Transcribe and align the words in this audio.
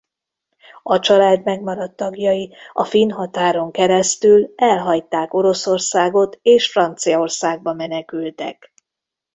A 0.83 0.99
család 0.99 1.43
megmaradt 1.43 1.95
tagjai 1.95 2.53
a 2.73 2.83
finn 2.83 3.09
határon 3.11 3.71
keresztül 3.71 4.53
elhagyták 4.55 5.33
Oroszországot 5.33 6.39
és 6.41 6.71
Franciaországba 6.71 7.73
menekültek. 7.73 8.73